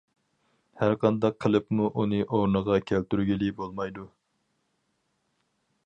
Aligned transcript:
ھەرقانداق 0.83 1.35
قىلىپمۇ 1.45 1.89
ئۇنى 2.03 2.21
ئورنىغا 2.23 2.79
كەلتۈرگىلى 2.93 3.51
بولمايدۇ. 3.61 4.11